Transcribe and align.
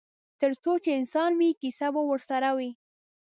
ترڅو 0.39 0.73
چې 0.83 0.91
انسان 0.99 1.31
وي 1.39 1.49
کیسه 1.61 1.87
به 1.93 2.01
ورسره 2.09 2.49
وي. 2.57 2.71